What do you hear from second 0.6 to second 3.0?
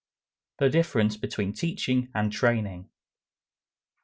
DIFFERENCE BETWEEN TEACHING AND TRAINING.